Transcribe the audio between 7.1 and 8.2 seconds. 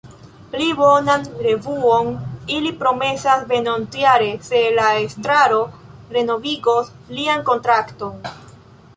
lian kontrakton.